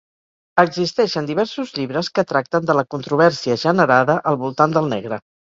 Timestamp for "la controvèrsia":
2.79-3.59